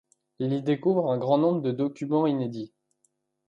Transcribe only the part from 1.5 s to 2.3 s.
de documents